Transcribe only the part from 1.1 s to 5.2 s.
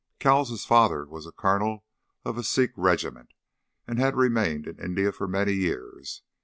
the colonel of a Sikh regiment and had remained in India